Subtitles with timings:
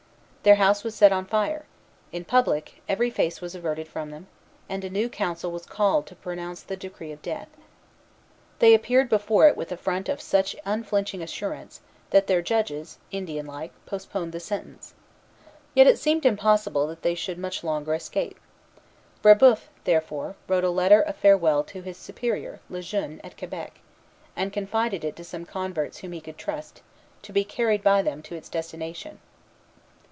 [0.43, 1.65] Their house was set on fire;
[2.11, 4.25] in public, every face was averted from them;
[4.67, 7.49] and a new council was called to pronounce the decree of death.
[8.57, 13.45] They appeared before it with a front of such unflinching assurance, that their judges, Indian
[13.45, 14.95] like, postponed the sentence.
[15.75, 18.39] Yet it seemed impossible that they should much longer escape.
[19.21, 23.77] Brébeuf, therefore, wrote a letter of farewell to his Superior, Le Jeune, at Quebec,
[24.35, 26.81] and confided it to some converts whom he could trust,
[27.21, 29.19] to be carried by them to its destination.